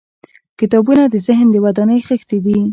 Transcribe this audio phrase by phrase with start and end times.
[0.59, 2.57] •کتابونه د ذهن د ودانۍ خښتې دي.